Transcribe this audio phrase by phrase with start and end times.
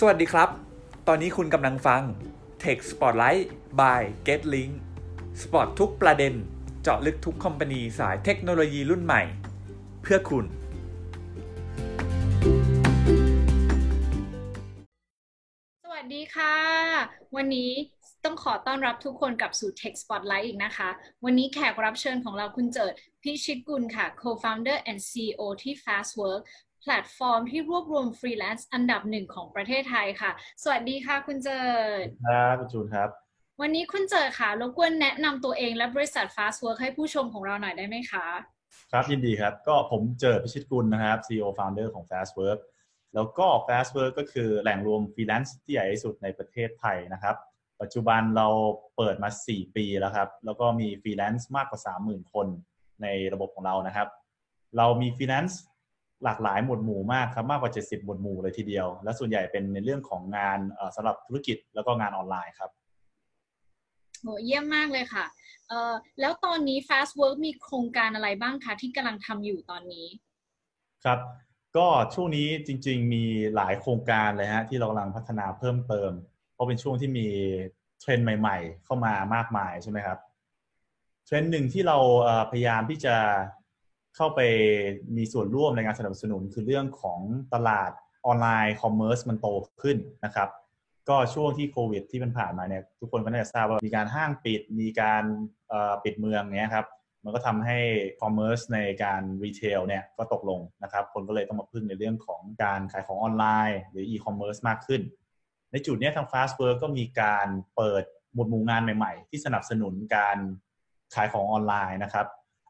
[0.00, 0.48] สวัสดีครับ
[1.08, 2.02] ตอนนี้คุณกำลังฟัง
[2.62, 3.44] Tech Spotlight
[3.80, 4.72] by GetLink
[5.40, 6.34] สปอตทุกประเด็น
[6.82, 9.22] เจาะลึกทุกคอมพานีสายเทคโนโลยีรุ่นใหม่
[10.02, 10.44] เพื่อคุณ
[15.84, 16.56] สวัสดีค่ะ
[17.36, 17.70] วันนี้
[18.24, 20.88] ต้องขอต้อนรับทุกคนกลับสู่ Tech Spotlight อีกนะคะ
[21.24, 26.42] วันนี้แขกรับเชิญของเราคุณเจิดพิชิตกุลค่ะ Co-founder and CEO ที่ Fastwork
[26.88, 30.30] แพลตฟอร์มที่รวบรวมฟรีแลนซ์อันดับหนึ่งของประเทศไทยค่ะ
[30.62, 31.62] สวัสดีค่ะคุณเจิ
[32.04, 33.08] ดครับคุณจูนครับ
[33.60, 38.26] วันนี้คุณเจิดค่ะรบกวนแนะนำตัวเองและบริษัท Fastwork ให้ผู้ชมของเราหน่อยได้ไหมคะ
[38.92, 42.58] ครับยินดีครับ ก็ผมเจิดพิชิตกุลนะครับ CEO Founder ของ Fastwork
[43.14, 47.36] แล้วก็ Fastwork ก็คือแหล่งรวมฟรีแลนซ์ที่ใหญ่ที่สุดในประเทศไทยนะครับ
[47.80, 48.48] ปัจจุบันเรา
[48.96, 52.46] เปิดมา 4 ปีแล้วครับ แล้วก็มีฟรีแลนซ์มากกว่า 30,000 คน
[53.02, 54.08] ในระบบของเรานะครับ
[54.76, 55.60] เรามีฟรีแลนซ์
[56.24, 62.70] หลากหลายหมวดหมู่มากครับมากกว่า 70 หมวดหมู่เลยทีเดียว และส่วนใหญ่เป็นในเรื่องของงานเอ่อสำหรับธุรกิจแล้วก็งานออนไลน์ครับ
[64.20, 65.24] โหเยี่ยมมากเลยค่ะ
[65.68, 70.06] เอ่อแล้วตอนนี้ Fastwork มีโครงการอะไรบ้างคะที่กำลังทำอยู่ตอนนี้
[71.04, 71.18] ครับ
[71.76, 73.24] ก็ช่วงนี้จริง ๆ มี
[73.56, 76.12] หลายโครงการเลยฮะที่เรากำลังพัฒนาเพิ่มเติม
[76.52, 77.28] เพราะเป็นช่วงที่มี
[78.00, 80.18] เทรนด์ใหม่ ๆ เข้ามามากมายใช่ไหมครับ
[81.26, 83.14] เทรนด์หนึ่งที่เราเอ่อพยายามที่จะ
[84.16, 84.40] เข้าไป
[85.16, 87.20] มีส่วนร่วมในการสนับสนุนคือเรื่องของ
[87.54, 87.90] ตลาด
[88.26, 89.46] ออนไลน์ commerce มันโต
[89.82, 90.48] ขึ้นนะครับ
[91.08, 95.24] ก็ช่วงที่โควิด ที่มันผ่านมาเนี่ยทุกคนก็น่าจะทราบว่ามีการห้างปิดมีการ
[96.04, 96.86] ปิดเมืองเนี้ยครับ
[97.24, 97.78] มันก็ทำให้
[98.20, 105.02] commerce ในการ retail เนี่ยก็ตกลงนะครับ คนก็เลยต้องมาพึ่งในเรื่องของการขายของออนไลน์ หรืออีคอมเมิร์ซมากขึ้น
[105.72, 110.38] ในจุดนี้ทาง Fastwork ก็มีการเปิดหมวดหมู่งานใหม่ ๆ ที่สนับสนุนการ
[111.14, 112.26] ขายของออนไลน์นะครับ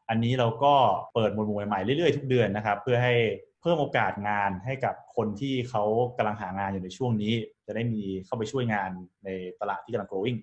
[0.09, 0.73] อันนี้เราก็
[1.13, 3.15] เปิดหมวดหมู่ใหม่ๆเรื่อยๆทุกเดือนนะครับ เพื่อให้
[3.61, 5.83] เพิ่มโอกาสงานให้กับคนที่เขา
[6.17, 7.33] กำลังหางานอยู่ในช่วงนี้
[7.65, 8.89] จะได้มีเข้าไปช่วยงาน
[9.25, 9.29] ใน
[9.59, 10.39] ตลาดที่กำลัง growing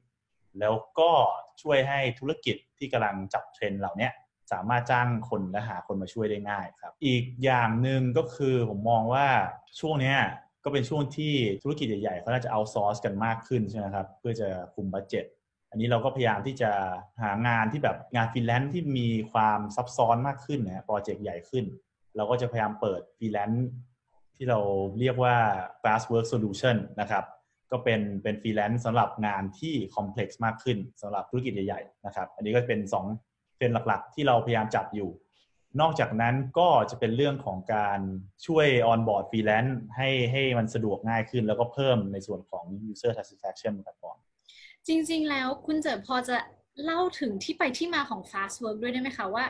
[0.61, 1.11] แล้วก็
[1.63, 4.09] ช่วยให้ธุรกิจที่กำลังจับเทรนด์เหล่านี้
[4.53, 9.27] สามารถจ้างคนและหาคนมาช่วยได้ง่ายครับ อีกอย่างหนึ่งก็คือผมมองว่า
[9.81, 10.15] ช่วงนี้
[10.65, 11.33] ก็เป็นช่วงที่
[11.63, 15.25] ธุรกิจใหญ่ๆเขาน่าจะ outsource กันมากขึ้นใช่ไหมครับ เพื่อจะคุม budget
[15.75, 16.71] อันนี้เราก็พยายามที่จะ
[17.23, 21.65] หางานที่แบบงานฟรีแลนซ์ที่มีความซับซ้อนมากขึ้นนะโปรเจกต์ใหญ่ขึ้น
[22.17, 23.67] เราก็จะพยายามเปิดฟรีแลนซ์
[24.37, 24.59] ที่เรา
[24.99, 25.37] เรียกว่า
[25.83, 27.25] Fastwork Solution นะครับ
[27.71, 32.81] ก็เป็นเป็นฟรีแลนซ์สำหรับงานที่ complex มากขึ้นสำหรับธุรกิจใหญ่ๆนะครับ อันนี้ก็เป็น
[33.21, 35.11] 2เป็นหลักๆ ที่เราพยายามจับอยู่
[35.81, 38.01] นอกจากนั้นก็จะเป็นเรื่องของการ
[38.47, 44.19] ช่วย onboard ฟรีแลนซ์ให้ให้มันสะดวกง่ายขึ้น แล้วก็เพิ่มในส่วนของ user satisfaction บนแพลตฟอร์ม
[44.89, 46.37] จริง ๆ แล้วคุณเจิดพอจะ
[46.85, 49.45] เล่าถึงที่ไปที่มาของ Fastwork ด้วยได้ไหมคะว่า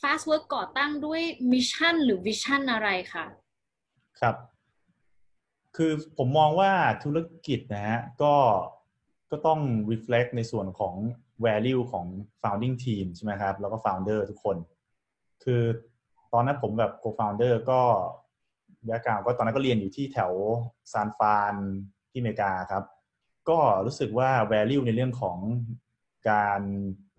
[0.00, 1.20] Fastwork ก่อตั้งด้วย
[1.52, 3.24] mission หรือ vision อะไรคะ
[4.20, 4.36] ครับ
[5.76, 6.72] คือผมมองว่า
[7.04, 8.34] ธุรกิจนะฮะก็
[9.30, 10.94] ก็ต้อง reflect ในส่วนของ
[11.46, 12.06] value ของ
[12.42, 14.56] founding team ใช่ไหมครับ แล้วก็ founder ทุกคน
[15.44, 15.62] คือ
[16.32, 17.80] ตอนนั้นผมกับ co-founder ก็
[18.86, 20.32] แบ็กกราวก็ตอนนั้นก็เรียนอยู่ที่แถว
[20.92, 21.54] ซานฟาน
[22.10, 22.84] ที่อเมริกาครับ
[23.50, 25.38] ก็รู้สึกว่า value ในเรื่องของ
[26.30, 26.60] การ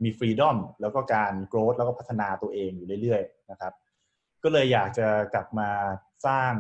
[0.04, 3.74] มี freedom แล้วก็การ growth แล้วก็พัฒนาตัวเองอยู่เรื่อยๆนะครับ
[4.44, 5.70] ก็เลยอยากจะกลับมา
[6.28, 6.54] สร้าง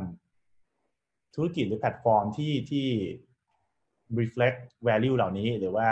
[1.35, 2.87] ธุรกิจหรือแพลตฟอร์มที่ที่
[4.19, 5.89] reflect value เหล่านี้หรือว่า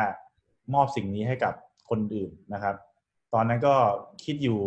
[0.73, 1.53] มอบสิ่งนี้ให้กับ
[1.89, 2.75] คนอื่นนะครับ
[3.33, 3.75] ตอนนั้นก็
[4.23, 4.59] คิดอยู่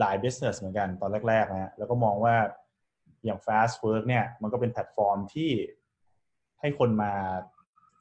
[0.00, 2.36] หลาย business เหมือนกันตอนแรกๆนะฮะแล้วก็มองว่า
[3.24, 5.50] อย่าง fast work เนี่ยมันก็เป็นแพลตฟอร์มที่
[6.60, 7.12] ให้คนมา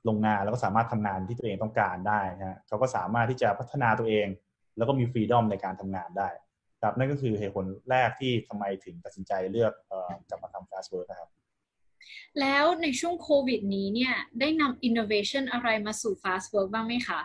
[0.08, 4.28] ลงงานแล้วก็สามารถทำงานที่ตัวเองต้องการได้นะฮะเขาก็สามารถที่จะพัฒนาตัวเอง
[4.78, 6.30] แล้วก็มี freedom ในการทำงานได้
[6.84, 11.30] ครับนั่นก็คือเหตุผลแรกที่ทำไมถึงตัดสินใจเลือกเอ่อกลับมาทำ fast work นะครับ
[12.40, 17.22] แล้วในช่วงโควิดนี้เนี่ยได้นำ innovation อะไรมาสู่ Fastwork บ้างไหมคะ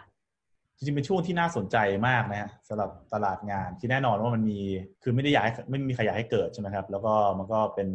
[0.77, 1.77] จริงๆ เป็นช่วงที่น่าสนใจ
[2.09, 4.61] มากนะฮะสำหรับตลาดงานที่แน่นอนว่ามันมี
[5.03, 7.89] คือไม่ได้อยากให้ไม่มีใครอยากให้เกิดใช่ไหมครับ แล้วก็มันก็เป็น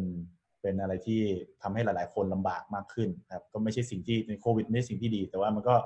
[0.64, 1.20] เป็นอะไรที่
[1.62, 5.76] ทำให้หลาย ๆ คนลำบากมากขึ้นครับก็ไม่ใช่สิ่งที่ในโควิดไม่ใช่สิ่งที่ดี แต่ว่ามันก็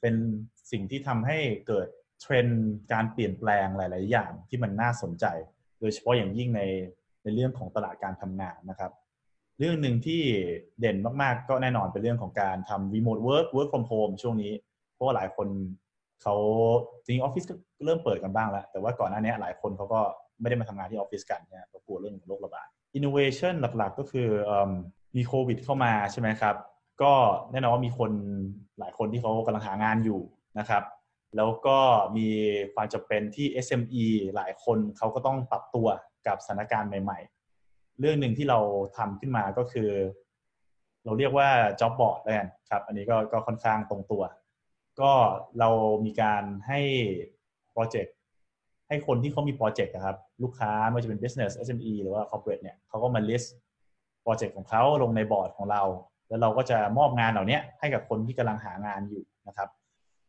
[0.00, 0.14] เป็น
[0.72, 1.88] สิ่งที่ทำให้เกิด
[2.20, 5.24] เทรนด์การเปลี่ยนแปลงหลาย ๆ อย่างที่มันน่าสนใจ
[5.80, 6.62] โดยเฉพาะอย่างยิ่งใน
[7.22, 8.92] ในเรื่องของตลาดการทำงานนะครับ
[9.58, 10.22] เรื่องหนึ่งที่
[10.80, 14.52] เด่นมาก ๆ ก็แน่นอนเป็นเรื่องของการทำ remote work work from home ช่วงนี้
[14.94, 15.48] เพราะว่าหลายคน
[16.22, 16.34] เขา
[17.04, 20.00] จริงออฟฟิศก็เริ่มเปิดกันบ้างแล้ว แต่ว่าก่อนหน้านี้หลายคนเขาก็
[20.40, 24.28] ไม่ได้มาทำงานที่ออฟฟิศกันเนี่ยกลัวเรื่องโรคระบาด innovation หลักๆ ก็คือ
[24.68, 24.70] ม
[25.16, 26.56] มีโควิดเข้ามาใช่ไหมครับ
[27.02, 27.12] ก็
[27.52, 28.12] แน่นอนว่ามีคน
[28.78, 30.20] หลายคนที่เขากำลังหางานอยู่
[30.58, 30.82] นะครับ
[31.36, 31.78] แล้วก็
[32.16, 32.28] มี
[32.74, 35.88] ความจำเป็นที่ SME หลายคนเขาก็ต้องปรับตัว
[36.26, 37.18] กับสถานการณ์ใหม่
[37.58, 38.58] ๆ เรื่องหนึ่งที่เรา
[38.96, 39.90] ทำขึ้นมาก็คือ
[41.04, 41.48] เราเรียกว่า
[41.80, 44.22] job board แล้วกันครับ อันนี้ก็ก็ค่อนข้างตรงตัว
[45.00, 45.12] ก็
[45.58, 45.70] เรา
[46.06, 46.80] มีการให้
[47.72, 48.14] โปรเจกต์
[48.88, 53.48] ให้คนที่เขามีโปรเจกต์ครับ ลูกค้าไม่ว่าจะเป็น business SME หรือว่า corporate เนี่ยเขาก็มา list
[54.22, 55.82] โปรเจกต์ของเขาลงในบอร์ดของเรา
[56.28, 59.68] แล้วเราก็จะมอบงานเหล่านี้ให้กับคนที่กำลังหางานอยู่นะครับ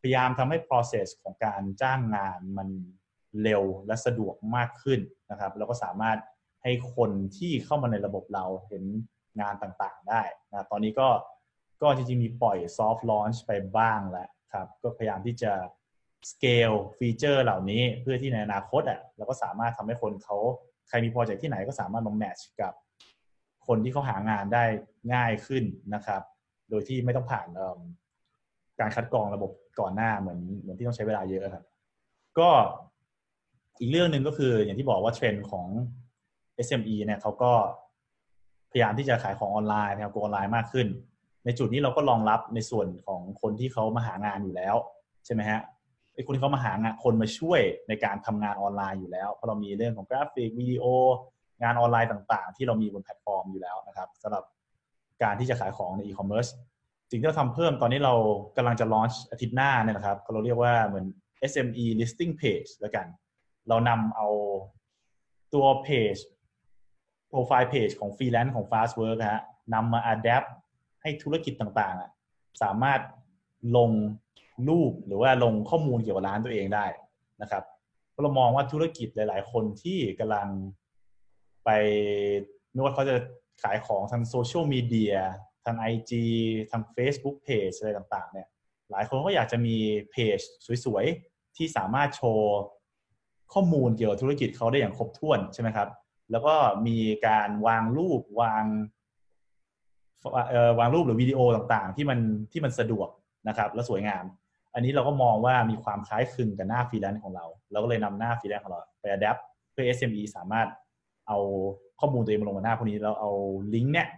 [0.00, 2.68] พยายามทำให้ process ของการจ้างงานมัน
[3.42, 5.00] เร็วและสะดวกมากขึ้น
[5.30, 6.18] นะครับแล้วก็สามารถ
[6.62, 8.84] ให้คนที่เข้ามาในระบบเราเห็น
[9.40, 11.08] งานต่างๆได้นะตอนนี้ก็
[11.82, 15.52] ก็จริงๆมีปล่อย soft launch ไปบ้างแล้วครับ ก็พยายามที่จะ
[16.30, 20.36] scale ฟีเจอร์เหล่านี้เพื่อที่ในอนาคตอะเราก็สามารถทำให้คนเขา
[20.88, 22.72] ใครมีโปรเจกต์ที่ไหนก็สามารถมาแมทช์กับ
[23.66, 24.64] คนที่เขาหางานได้
[25.14, 25.64] ง่ายขึ้น
[25.94, 26.22] นะครับ
[26.70, 27.46] โดยที่ไม่ต้องผ่าน
[28.80, 31.64] การคัดกรองระบบก่อนหน้าเหมือนเหมือนที่ต้องใช้เวลาเยอะครับ
[32.38, 32.50] ก็
[33.80, 35.66] อีกเรื่องหนึ่งก็คืออย่างที่บอกว่าเทรนด์ของ
[36.66, 37.52] SME เนี่ยเขาก็
[38.70, 40.86] พยายามที่จะขายของออนไลน์นะครับออนไลน์มากขึ้น
[41.44, 44.76] ในจุดนี้เราก็รองรับในส่วนของคนที่เขามาหางานอยู่แล้ว
[45.24, 45.60] ใช่ไหมฮะ
[46.26, 50.84] คนที่เขามาหางานคนมาช่วยในการทำงานออนไลน์อยู่แล้ว เพราะเรามีเรื่องของกราฟิกวิดีโอ
[51.62, 54.44] งานออนไลน์ต่างๆ ที่เรามีบนแพลตฟอร์มอยู่แล้วนะครับสำหรับ
[55.22, 56.46] การที่จะขายของในอีคอมเมิร์ซ
[57.10, 58.14] สิ่งที่เราทำเพิ่มตอนนี้เรา
[58.56, 61.06] กำลังจะ launch อาทิตย์หน้าเนี่ยนะครับเราเรียกว่าเหมือน
[61.50, 63.06] SME listing page แล้วกัน
[63.68, 64.28] เรานำเอา
[65.54, 66.16] ตัวเพจ
[67.28, 69.42] profile page ของฟรีแลนซ์ของ Fastwork ฮะ
[69.74, 70.48] นำมา adapt
[71.02, 73.00] ให้ธุรกิจต่างๆ สามารถ
[73.76, 73.90] ลง
[74.68, 76.86] รูปหรือว่าลงข้อมูลเกี่ยวกับร้านตัวเองได้
[77.42, 77.62] นะครับ
[78.22, 80.48] เรามองว่าธุรกิจหลาย ๆ คนที่กำลัง
[81.64, 81.70] ไป
[82.72, 83.14] ไม่ว่าเขาจะ
[83.62, 85.14] ขายของทางโซเชียลมีเดีย
[85.64, 86.12] ทาง IG
[86.70, 88.48] ทาง Facebook Page อะไรต่าง ๆ เนี่ย
[88.90, 89.76] หลายคนก็อยากจะมี
[90.10, 90.38] เพจ
[90.84, 92.56] สวย ๆ ที่สามารถโชว์
[93.52, 95.88] ข้อมูลเกี่ยวกับธุรกิจเขาได้อย่างครบถ้วนใช่ไหมครับ
[96.30, 96.54] แล้วก็
[96.86, 98.64] มีการวางรูปวาง
[100.78, 102.18] วางรูปหรือวิดีโอต่างๆ ที่มัน
[102.52, 103.08] ที่มันสะดวก
[103.48, 104.24] นะครับ และสวยงาม
[104.74, 109.38] อันนี้เราก็มองว่ามีความคล้ายคลึงกับหน้าฟรีแลนซ์ของเรา เราก็เลยนำหน้าฟรีแลนซ์ของเราไป adapt
[109.70, 110.68] เพื่อ SME สามารถ
[111.28, 111.38] เอา
[112.00, 113.30] ข้อมูลตัวเองมาลงบนหน้าพวกนี้แล้วเอา
[113.74, 114.08] ลิงก์เนี่ย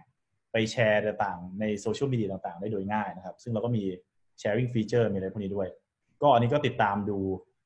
[0.51, 3.83] ไปแชร์ต่างๆในโซเชียลมีเดียต่างๆ ได้โดยง่ายนะครับ ซึ่งเราก็มี
[4.41, 5.67] sharing feature มีอะไรพวกนี้ด้วย
[6.21, 7.17] ก็อันนี้ก็ติดตามดู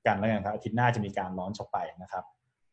[0.06, 2.24] กันแล้วกันครับอาทิตย์หน้าจะมีการ launch ไปนะครับ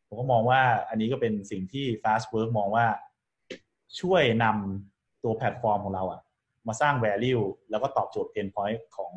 [0.07, 2.85] ผมก็มองว่าอันนี้ก็เป็นสิ่งที่ Fastwork มองว่า
[3.99, 6.21] ช่วยนำตัวแพลตฟอร์มของเราอะ
[6.67, 9.11] มาสร้าง value แล้วก็ตอบโจทย์ pain point ของ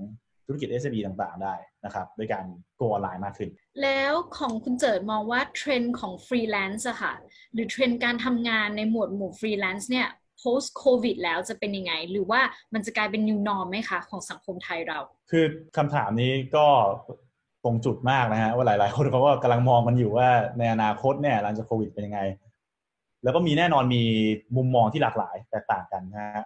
[0.51, 1.55] ธุรกิจ SME ต่างๆ ได้
[1.85, 2.45] นะครับด้วยการ
[2.81, 3.51] go ออนไลน์มากขึ้น
[3.83, 7.13] แล้วของคุณเจิดมองว่าเทรนด์ของฟรีแลนซ์อะค่ะ
[7.53, 10.09] หรือเทรนด์การทำงานในหมวดหมู่ฟรีแลนซ์เนี่ย
[10.43, 12.41] post covid แล้วจะเป็นยังไง หรือว่า
[12.75, 14.99] มันจะกลายเป็น new norm ไหมคะ ของสังคมไทยเรา
[15.31, 15.45] คือ
[15.77, 16.67] คำถามนี้ก็
[17.65, 22.21] ตรงจุดมากนะฮะว่าหลาย ๆ คนเขาก็กำลังมองกันอยู่ว่าในอนาคตเนี่ยหลังจากโควิดเป็นยังไง
[23.23, 24.03] แล้วก็มีแน่นอนมี
[24.57, 26.45] มุมมองที่หลากหลายแตกต่างกันนะฮะ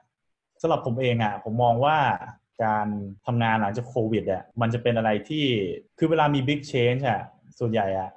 [0.63, 1.97] สำหรับผมเองอะผมมองว่า
[2.63, 2.87] การ
[3.27, 5.45] ทำงานหลังจากโควิดอะมันจะเป็นอะไรที่
[5.99, 7.21] คือเวลามีบิ๊กเชนจ์อะ
[7.59, 8.11] ส่วนใหญ่อะ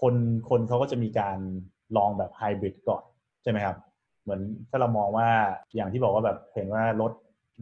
[0.00, 0.14] คน
[0.48, 1.38] คนเขาก็จะมีการ
[1.96, 3.02] ลองแบบไฮบริดก่อน
[3.42, 3.76] ใช่ไหมครับ
[4.22, 4.40] เหมือน
[4.70, 5.28] ถ้าเรามองว่า
[5.74, 7.12] อย่างที่บอกว่าแบบเห็นว่ารถ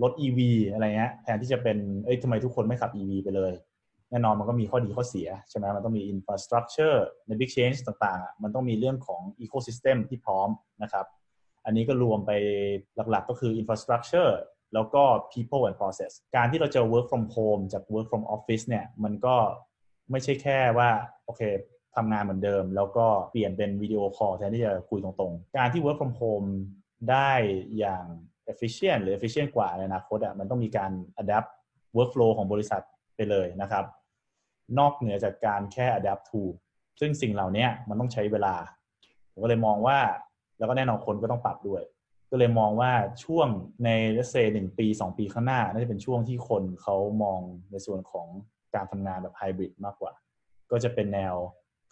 [0.02, 0.38] รถ EV
[0.72, 3.52] อะไรเงี้ยแทนที่จะเป็นเอ้ยทำไมทุกคนไม่ขับ EV ไปเลย
[4.10, 6.96] แน่นอนมันก็มีข้อดีข้อเสีย ใช่ไหมมันต้องมี infrastructure
[7.26, 10.48] ใน big change ต่างๆ มันต้องมีเรื่องของ ecosystem ที่พร้อม
[10.82, 11.06] นะครับ
[11.64, 12.32] อันนี้ก็รวมไป
[13.10, 14.30] หลักๆก็คือ infrastructure
[14.74, 19.36] แล้วก็ people and process การที่เราจะ work from home จาก work from office เนี่ยมันก็
[20.10, 20.90] ไม่ใช่แค่ว่า
[21.24, 21.42] โอเค
[21.96, 26.48] ทำงานเหมือนเดิม แล้วก็เปลี่ยนเป็นวิดีโอคอลแทนที่จะคุยตรงๆ การที่ work from home
[27.10, 27.32] ได้
[27.78, 28.04] อย่าง
[28.52, 30.92] efficient หรือ efficient กว่าในอนาคตอะมันต้องมีการ
[31.22, 31.48] adapt
[31.96, 32.82] workflow ของบริษัท
[33.16, 33.84] ไปเลยนะครับ
[34.78, 36.42] นอกเหนือจากการแค่ adapt to
[37.00, 38.54] ซึ่งสิ่งเหล่านี้มันต้องใช้เวลา
[39.32, 39.98] ผมก็เลยมองว่า
[40.58, 41.82] แล้วก็แน่นอนคนก็ต้องปรับด้วย
[42.36, 42.92] ก็เลยมองว่า
[43.24, 43.48] ช่วง
[43.84, 47.40] ในเลเซหนึ่งปีสองปีข้างหน้า น่าจะเป็นช่วงที่คนเขามอง
[47.70, 48.26] ในส่วนของ
[48.74, 50.12] การทำงานแบบไฮบริดมากกว่า
[50.70, 51.34] ก็จะเป็นแนว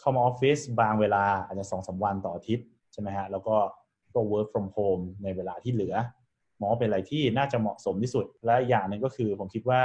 [0.01, 3.57] เข้ามาออฟฟิศบางเวลาอาจจะสองสาวันต่ออาทิตย์ใช่ไหมฮะ แล้วก็
[4.15, 5.95] ก็ work from home ในเวลาที่เหลือ
[6.61, 9.83] มองว่าเป็นอะไรที่น่าจะเหมาะสมที่สุด และอย่างหนึ่งก็คือผมคิดว่า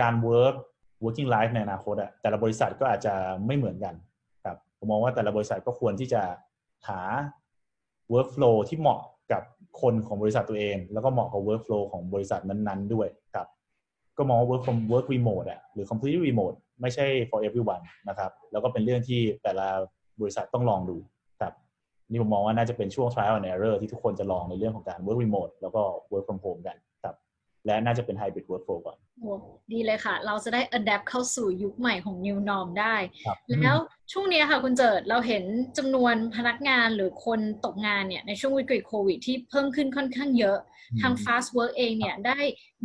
[0.00, 0.56] การ work
[1.04, 3.14] working life ในอนาคตอะแต่ละบริษัทก็อาจจะ
[3.46, 3.94] ไม่เหมือนกัน
[4.44, 6.22] ครับผมมองว่าแต่ละบริษัทก็ควรที่จะ
[6.88, 7.00] หา
[8.12, 9.00] workflow ที่เหมาะ
[9.32, 9.42] กับ
[9.80, 13.46] คนของบริษัทตัวเอง แล้วก็เหมาะกับ workflow ของบริษัทนั้นๆด้วยครับ
[14.18, 19.68] ก็มองว่า work from work remote อะหรือ completely remote ไม่ใช่ for everyone นะครับ แล้วก็เป็นเรื่องที่แต่ละ
[20.20, 20.96] บริษัทต้องลองดู
[21.40, 21.52] ครับ
[22.10, 27.14] นี่ผมมองว่าน่าจะเป็นช่วง trial and error ที่ทุกคนจะลองในเรื่องของการ work remote แล้วก็ work from home กันครับ
[27.66, 29.32] และน่าจะเป็น hybrid workflow ก่อนโอ้
[29.72, 33.76] ดีเลยค่ะ เราจะได้ adapt เข้าสู่ยุคใหม่ของ new norm ได้ครับแล้ว
[34.12, 35.44] ช่วงนี้ค่ะคุณเจิดเราเห็น
[35.78, 40.58] จำนวนพนักงานหรือคนตกงานเนี่ยในช่วงวิกฤตโควิดที่เพิ่มขึ้นค่อนข้างเยอะ
[41.00, 42.38] ทาง fast work เองเนี่ยได้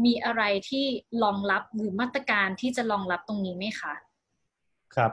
[0.05, 0.85] มีอะไรที่
[1.23, 3.93] รองรับหรือมาตรการที่จะรองรับตรงนี้ไหมคะ
[4.95, 5.11] ครับ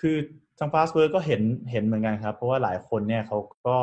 [0.00, 0.16] คือ
[0.58, 3.78] ทาง fast work ก็เห็นเห็นเหมือนกันครับ เพราะว่าหลายคนเนี่ยเขาก็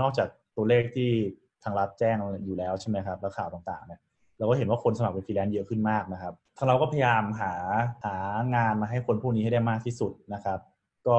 [0.00, 1.10] นอกจากตัวเลขที่
[1.62, 4.00] ทางรัฐแจ้งอยู่แล้วใช่ไหมครับ แล้วข่าวต่างๆเนี่ย
[4.38, 7.52] เราก็เห็นว่าคนสมัครเป็นฟรีแลนซ์เยอะขึ้นมากนะครับทางเราก็พยายามหา
[8.04, 8.16] หา
[8.54, 10.58] งานมาให้คนพวกนี้ให้ได้มากที่สุดนะครับ
[11.08, 11.18] ก็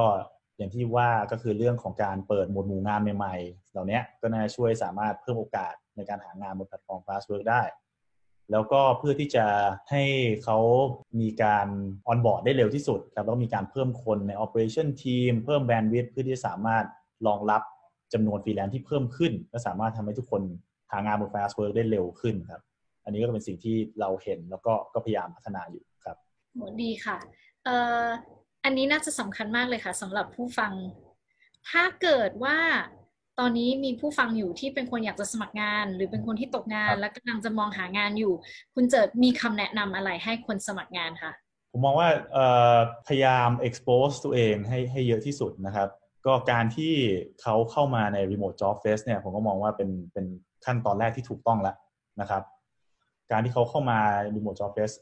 [0.57, 7.61] อย่างที่ว่าก็คือเรื่องของการเปิดหมวดหมู่งานใหม่ๆ เหล่านี้ก็น่าช่วยสามารถเพิ่มโอกาสในการหางานบนแพลตฟอร์ม fast work ได้
[8.51, 9.45] แล้วก็เพื่อที่จะ
[9.89, 10.03] ให้
[10.43, 10.57] เขา
[11.21, 11.67] มีการ
[12.07, 16.85] onboard ได้เร็วที่สุดครับแล้วก็มีการเพิ่มคนใน operation team เพิ่ม bandwidth เพื่อที่จะสามารถ
[17.27, 17.61] รองรับ
[18.13, 20.41] จำนวนฟรีแลนซ์ที่เพิ่มขึ้น และสามารถทำให้ทุกคน
[20.91, 22.61] หางานบน fast work ได้เร็วขึ้นครับ
[23.07, 26.17] อันนี้ก็เป็นสิ่งที่เราเห็นแล้วก็ก็พยายามพัฒนาอยู่ครับ
[26.53, 27.17] โหดีค่ะ
[27.63, 28.05] เอ่อ
[28.63, 30.71] อันนี้น่าจะสำคัญมากเลยค่ะสำหรับผู้ฟัง
[31.69, 32.57] ถ้าเกิดว่า
[33.39, 38.33] ตอนนี้มีผู้ฟังอยู่ที่เป็นคนอยากจะสมัครงาน หรือเป็นคนที่ตกงานครับและกำลังจะมองหางานอยู่
[38.75, 41.31] คุณเจิดมีคำแนะนำอะไรให้คนสมัครงานคะ
[41.71, 42.45] ผมมองว่าเอ่
[42.75, 45.89] อพยายาม expose ตัวเองให้ให้เยอะที่สุดนะครับ
[46.25, 46.93] ก็การที่
[47.41, 50.25] เขาเข้ามาใน remote job fest เนี่ยผมก็มองว่าเป็นเป็น
[50.65, 51.75] ขั้นตอนแรกที่ถูกต้องแล้ว
[52.21, 52.43] นะครับ
[53.31, 53.99] การที่เขาเข้ามา
[54.35, 54.95] remote job fest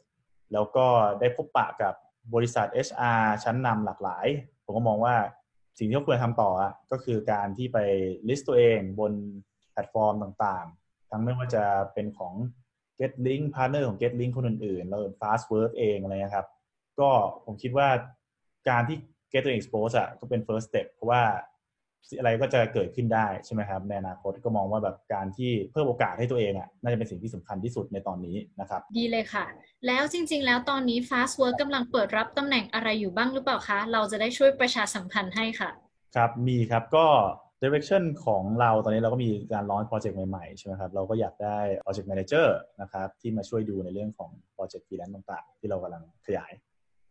[0.52, 0.86] แล้วก็
[1.20, 1.94] ได้พบปะกับ
[2.34, 4.26] บริษัท HR ชั้นนำหลากหลาย
[4.64, 5.16] ผมก็มองว่า
[5.78, 7.78] สิ่งที่เขาควรทำต่ออะก็คือการที่ไป
[8.28, 9.12] list ตัวเองบน
[9.72, 11.64] แพลตฟอร์มต่างๆ ทั้งไม่ว่าจะ
[11.94, 12.34] เป็นของ
[12.98, 16.48] GetLink partner ของ GetLink คนอื่นๆ แล้ว Fastwork เองอะไรเงี้ยครับ
[17.00, 17.10] ก็
[17.44, 17.88] ผมคิดว่า
[18.68, 18.96] การที่
[19.32, 21.22] get ตัวเอง expose อะก็เป็น first step เพราะว่า
[22.18, 29.44] อะไรก็จะเกิดขึ้นได้ใช่ไหมครับในอนาคตก็มองว่าแบบการที่เพิ่มโอกาสให้ตัวเองอะน่าจะเป็นสิ่งที่สำคัญที่สุดในตอนนี้นะครับ ดีเลยค่ะ
[29.86, 35.70] แล้วจริง ๆ แล้วตอนนี้ Fast Work กำลังเปิดรับตำแหน่งอะไรอยู่บ้างหรือเปล่าคะ เราจะได้ช่วยประชาสัมพันธ์ให้ค่ะ
[36.16, 37.06] ครับมีครับก็
[37.62, 42.46] direction ของเราตอนนี้เราก็มีการ launch project ใหม่ๆ ใช่ไหมครับ เราก็อยากได้ project manager
[42.80, 46.52] นะครับที่มาช่วยดูในเรื่องของ project freelance ต่างๆ ที่เรากำลังขยาย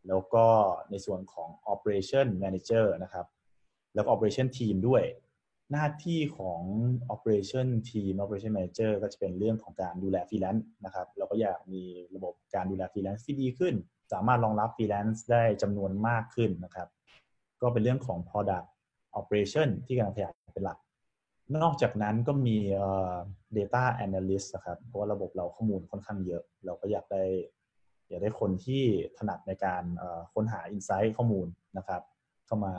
[0.08, 0.46] แล้วก็
[0.92, 3.25] ในส่วนของ operation manager นะครับ
[3.96, 5.04] แล้วก็ operation team ด้วย
[5.72, 6.62] หน้าที่ของ
[7.14, 11.84] operation team operation manager ก็จะเป็นเรื่องของการดูแล freelance นะครับเราก็อยากมี
[12.16, 13.74] ระบบการดูแล freelance ที่ดีขึ้น
[14.14, 16.88] สามารถรองรับ freelance ได้จำนวนมากขึ้นนะครับ
[17.62, 18.68] ก็เป็นเรื่องของ product
[19.20, 20.78] operation ที่กำลังขยายเป็นหลัก
[21.64, 23.16] นอกจากนั้นก็มีเอ่อ
[23.58, 27.24] data analyst นะครับ เพราะว่าระบบเราข้อมูลค่อนข้างเยอะ เราก็อยากได้
[28.10, 28.84] อยากได้คนที่
[29.18, 31.48] ถนัดในการเอ่อค้นหา insight ข้อมูล
[31.78, 32.02] นะครับ
[32.46, 32.74] เข้ามา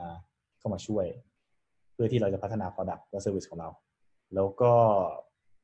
[0.66, 1.06] เข้ามาช่วย
[1.92, 3.68] เพื่อที่เราจะพัฒนา product และ service ของเรา
[4.34, 4.72] แล้วก็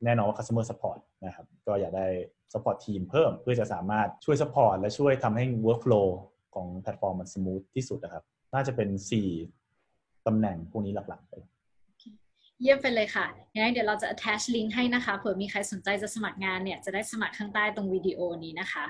[0.04, 2.06] แน่นอนว่า customer support นะครับ ก็อยากได้
[2.52, 6.08] support team เพิ่ม เพื่อจะสามารถช่วย support และช่วยทำให้ workflow
[6.54, 8.88] ของแพลตฟอร์มมัน smooth ที่สุดนะครับ น่าจะเป็น
[9.58, 11.34] 4ตำแหน่งพวกนี้หลักๆไป
[12.60, 18.84] เยี่ยมไปเลยค่ะยังไงเดี๋ยวเราจะ attach link ให้นะคะ เผื่อมีใครสนใจจะสมัครงานเนี่ย จะได้สมัครข้างใต้ตรงวิดีโอนี้นะคะ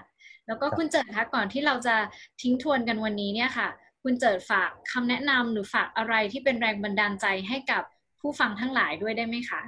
[0.46, 1.96] แล้วก็คุณเจิดคะ ก่อนที่เราจะ
[2.42, 3.68] ทิ้งทวนกันวันนี้เนี่ยค่ะ
[4.02, 7.82] คุณเจิดฝากคำแนะนำหรือฝากอะไรที่เป็นแรงบันดาลใจให้กับ
[8.20, 9.62] ผู้ฟังทั้งหลายด้วยได้ไหมคะ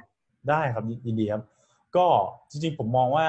[0.48, 1.42] ได้ครับยินดีครับ
[1.96, 2.06] ก็
[2.50, 3.26] จริงๆผมมองว่า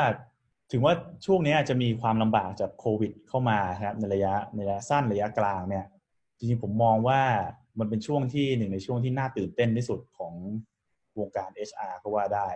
[0.71, 0.93] ถึงว่า
[1.25, 5.85] ช่วงนี้จะมีความลำบากจากโควิด เข้ามาครับในระยะในระยะสั้นระยะกลางเนี่ย
[6.37, 7.21] จริงๆผมมองว่า
[7.79, 10.33] มันเป็นช่วงที่หนึ่งในช่วงที่น่าตื่นเต้นที่สุดของ
[11.19, 12.47] วงการ HR ก็ว่าได้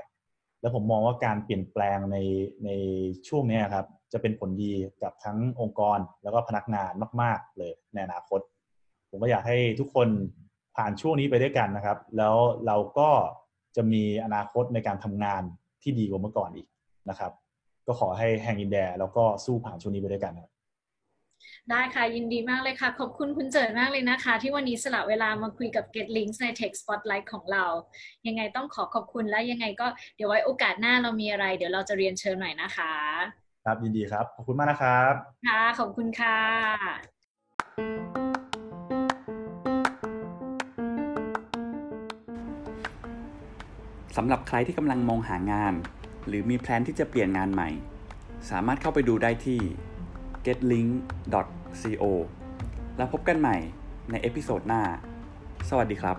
[0.62, 2.18] แล้วผมมองว่าการเปลี่ยนแปลงใน
[2.66, 2.70] ใน
[3.28, 4.74] ช่วงนี้ครับ จะเป็นผลดี
[5.04, 8.40] กับทั้งองค์กรแล้วก็พนักงานมาก ๆ เลยในอนาคต
[9.10, 10.08] ผมก็อยากให้ทุกคน
[10.76, 12.36] ผ่านช่วงนี้ไปด้วยกันนะครับ แล้ว
[12.66, 13.10] เราก็
[13.76, 15.42] จะมีอนาคตในการทำงาน
[15.82, 16.68] ที่ดีกว่าเมื่อก่อนอีก
[17.10, 17.32] นะครับ
[17.88, 20.52] ก็ขอให้แฮงอินแดแล้วก็สู้ผ่านช่วงนี้ไปด้วยกันครับ
[21.70, 27.66] ได้ค่ะ ยินดีมากเลยค่ะ ขอบคุณคุณเจิดมากเลยนะคะ ที่วันนี้สละเวลามาคุยกับ Get Links ใน Tech Spotlight ของเรา
[28.28, 32.94] ยังไงต้องขอขอบคุณและยังไงก็เดี๋ยวไว้โอกาสหน้าเรามีอะไร เดี๋ยวเราจะเรียนเชิญหน่อยนะคะ
[33.70, 35.14] ครับ ยินดีครับ ขอบคุณมากนะครับ
[35.48, 36.38] ค่ะ ขอบคุณค่ะ
[44.18, 45.74] สำหรับใครที่กำลังมองหางาน
[46.28, 47.70] หรือมี plan ที่จะเปลี่ยนงานใหม่
[48.50, 49.60] สามารถเข้าไปดูได้ที่
[50.46, 52.04] getlink.co
[52.98, 53.58] แล้วพบกันใหม่
[54.12, 54.82] ใน episode หน้า
[55.70, 56.19] สวัสดีครับ